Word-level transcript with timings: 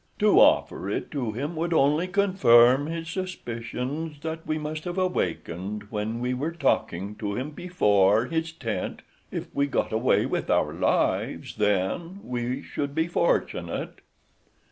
To 0.17 0.39
offer 0.39 0.89
it 0.89 1.11
to 1.11 1.31
him 1.33 1.55
would 1.57 1.75
only 1.75 2.07
confirm 2.07 2.87
his 2.87 3.07
suspicions 3.07 4.19
that 4.21 4.47
we 4.47 4.57
must 4.57 4.85
have 4.85 4.97
awakened 4.97 5.91
when 5.91 6.19
we 6.19 6.33
were 6.33 6.53
talking 6.53 7.13
to 7.17 7.35
him 7.35 7.51
before 7.51 8.25
his 8.25 8.51
tent. 8.51 9.03
If 9.29 9.53
we 9.53 9.67
got 9.67 9.93
away 9.93 10.25
with 10.25 10.49
our 10.49 10.73
lives, 10.73 11.55
then, 11.57 12.19
we 12.23 12.63
should 12.63 12.95
be 12.95 13.07
fortunate." 13.07 14.01